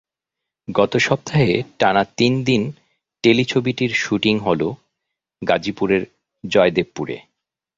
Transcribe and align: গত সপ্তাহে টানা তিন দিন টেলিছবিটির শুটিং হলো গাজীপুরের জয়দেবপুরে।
গত 0.67 0.93
সপ্তাহে 0.97 1.63
টানা 1.79 2.03
তিন 2.17 2.33
দিন 2.43 2.61
টেলিছবিটির 3.23 3.91
শুটিং 3.93 4.35
হলো 4.39 4.67
গাজীপুরের 5.41 6.03
জয়দেবপুরে। 6.43 7.17